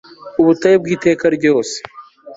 ubutayu 0.41 0.77
bw'iteka 0.81 1.25
ryose 1.37 1.77